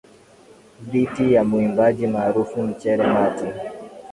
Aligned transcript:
dhiti 0.81 1.33
ya 1.33 1.43
mwimbaji 1.43 2.07
maarufu 2.07 2.61
michele 2.61 3.03
mati 3.07 3.45